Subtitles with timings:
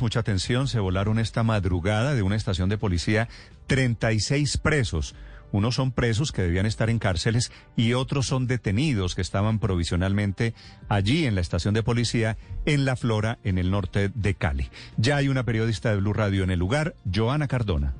[0.00, 3.28] Mucha atención, se volaron esta madrugada de una estación de policía
[3.68, 5.14] 36 presos.
[5.52, 10.52] Unos son presos que debían estar en cárceles y otros son detenidos que estaban provisionalmente
[10.88, 12.36] allí en la estación de policía
[12.66, 14.68] en La Flora, en el norte de Cali.
[14.96, 17.94] Ya hay una periodista de Blue Radio en el lugar, Joana Cardona.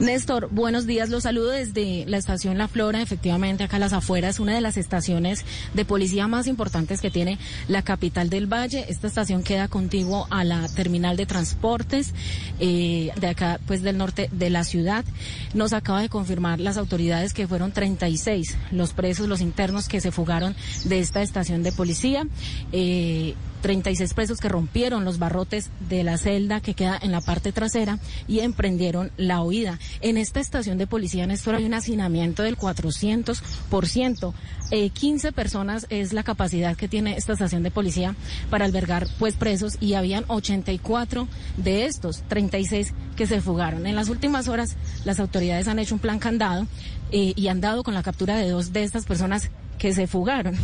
[0.00, 1.10] Néstor, buenos días.
[1.10, 4.78] Los saludo desde la estación La Flora, efectivamente, acá a las afueras, una de las
[4.78, 5.44] estaciones
[5.74, 7.38] de policía más importantes que tiene
[7.68, 8.86] la capital del Valle.
[8.88, 12.14] Esta estación queda contiguo a la terminal de transportes
[12.60, 15.04] eh, de acá, pues del norte de la ciudad.
[15.52, 20.12] Nos acaba de confirmar las autoridades que fueron 36 los presos, los internos que se
[20.12, 22.26] fugaron de esta estación de policía.
[22.72, 27.52] Eh, 36 presos que rompieron los barrotes de la celda que queda en la parte
[27.52, 29.78] trasera y emprendieron la huida.
[30.00, 34.32] En esta estación de policía, Néstor, hay un hacinamiento del 400%.
[34.70, 38.14] Eh, 15 personas es la capacidad que tiene esta estación de policía
[38.50, 41.26] para albergar pues presos y habían 84
[41.56, 43.86] de estos, 36 que se fugaron.
[43.86, 46.66] En las últimas horas las autoridades han hecho un plan candado
[47.10, 50.56] eh, y han dado con la captura de dos de estas personas que se fugaron.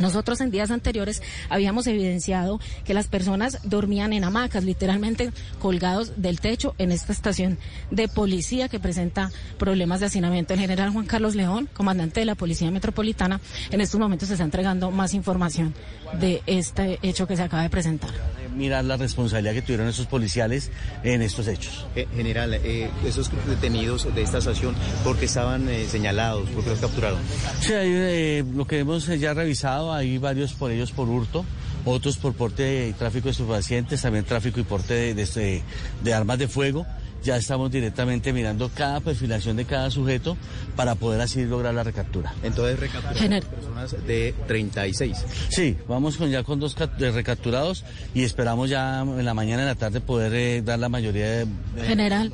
[0.00, 6.40] Nosotros en días anteriores habíamos evidenciado que las personas dormían en hamacas, literalmente colgados del
[6.40, 7.58] techo en esta estación
[7.90, 10.54] de policía que presenta problemas de hacinamiento.
[10.54, 14.44] El general Juan Carlos León, comandante de la Policía Metropolitana, en estos momentos se está
[14.44, 15.74] entregando más información
[16.18, 18.10] de este hecho que se acaba de presentar.
[18.56, 20.70] Mirar la responsabilidad que tuvieron esos policiales
[21.02, 21.86] en estos hechos.
[21.94, 26.48] Eh, general, eh, esos detenidos de esta estación, ¿por qué estaban eh, señalados?
[26.50, 27.18] ¿Por qué los capturaron?
[27.60, 31.44] Sí, hay, eh, lo que hemos ya revisado, hay varios por ellos por hurto,
[31.84, 35.62] otros por porte y tráfico de estupefacientes, también tráfico y porte de, de,
[36.02, 36.86] de armas de fuego
[37.22, 40.36] ya estamos directamente mirando cada perfilación de cada sujeto
[40.76, 42.34] para poder así lograr la recaptura.
[42.42, 45.24] Entonces recapturaron personas de 36.
[45.48, 49.68] Sí, vamos con ya con dos recapturados y esperamos ya en la mañana y en
[49.68, 51.46] la tarde poder eh, dar la mayoría de...
[51.86, 52.32] General.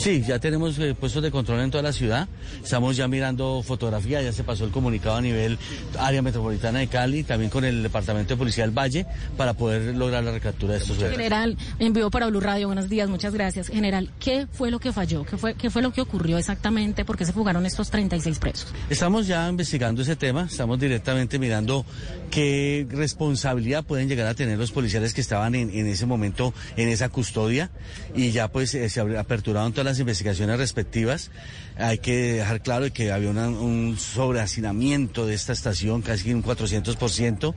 [0.00, 2.26] Sí, ya tenemos eh, puestos de control en toda la ciudad.
[2.64, 5.58] Estamos ya mirando fotografía, ya se pasó el comunicado a nivel
[5.98, 9.04] área metropolitana de Cali, también con el Departamento de Policía del Valle,
[9.36, 10.96] para poder lograr la recaptura de estos.
[10.96, 13.68] General, envío para Blue Radio, buenos días, muchas gracias.
[13.68, 15.26] General, ¿qué fue lo que falló?
[15.26, 17.04] ¿Qué fue, qué fue lo que ocurrió exactamente?
[17.04, 18.72] ¿Por qué se fugaron estos 36 presos?
[18.88, 21.84] Estamos ya investigando ese tema, estamos directamente mirando
[22.30, 26.88] qué responsabilidad pueden llegar a tener los policiales que estaban en, en ese momento en
[26.88, 27.70] esa custodia
[28.14, 31.30] y ya pues eh, se aperturaron todas las investigaciones respectivas.
[31.76, 37.54] Hay que dejar claro que había una, un sobrehacinamiento de esta estación, casi un 400%,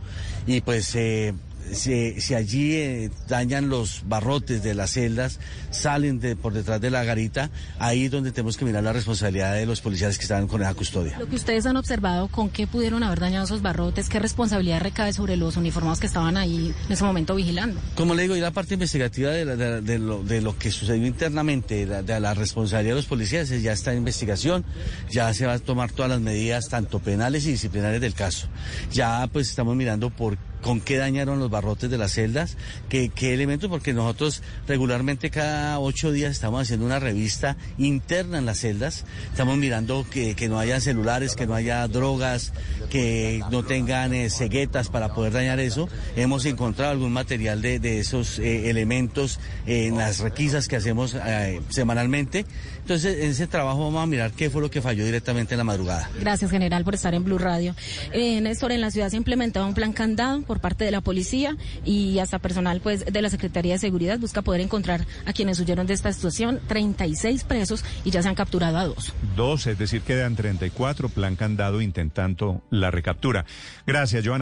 [0.47, 1.33] y pues eh,
[1.72, 5.40] si, si, allí eh, dañan los barrotes de las celdas,
[5.72, 9.53] salen de, por detrás de la garita, ahí es donde tenemos que mirar la responsabilidad
[9.53, 11.18] de los policías que estaban con esa custodia.
[11.19, 14.09] Lo que ustedes han observado, ¿con qué pudieron haber dañado esos barrotes?
[14.09, 17.80] ¿Qué responsabilidad recae sobre los uniformados que estaban ahí en ese momento vigilando?
[17.95, 20.72] Como le digo, y la parte investigativa de, la, de, de, lo, de, lo, que
[20.72, 24.66] sucedió internamente, de, la responsabilidad de los policías, ya está en investigación,
[25.09, 28.47] ya se va a tomar todas las medidas, tanto penales y disciplinarias del caso.
[28.91, 32.57] Ya pues estamos mirando por con qué dañaron los barrotes de las celdas,
[32.90, 38.59] qué, elementos, porque nosotros regularmente cada ocho días estamos haciendo una revista interna en las
[38.59, 42.53] celdas, estamos mirando que, no haya celulares, que no haya drogas,
[42.90, 45.88] que no tengan eh, ceguetas para poder dañar eso.
[46.16, 51.62] Hemos encontrado algún material de, esos eh, elementos eh, en las requisas que hacemos eh,
[51.69, 52.45] semanalmente.
[52.80, 55.63] Entonces, en ese trabajo vamos a mirar qué fue lo que falló directamente en la
[55.63, 56.09] madrugada.
[56.19, 57.75] Gracias, general, por estar en Blue Radio.
[58.13, 61.58] Néstor, en la ciudad se ha implementado un plan candado por parte de la policía
[61.84, 65.88] y hasta personal pues de la Secretaría de Seguridad busca poder encontrar a quienes huyeron
[65.88, 69.13] de esta situación, 36 presos y ya se han capturado a dos.
[69.36, 73.46] Dos, es decir, quedan 34, plan candado intentando la recaptura.
[73.88, 74.42] Gracias, Joana.